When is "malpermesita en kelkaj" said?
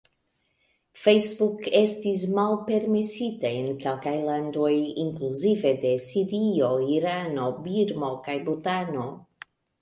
2.37-4.13